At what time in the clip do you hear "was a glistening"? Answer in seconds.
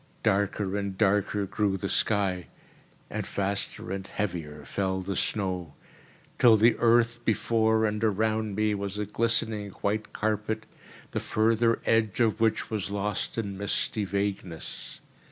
8.73-9.69